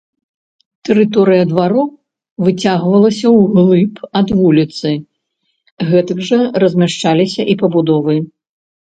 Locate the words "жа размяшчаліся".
6.31-7.41